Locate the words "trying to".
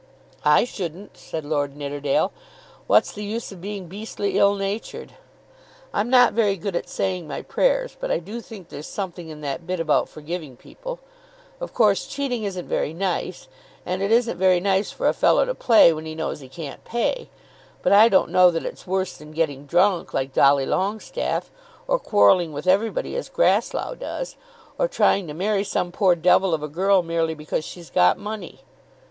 24.87-25.35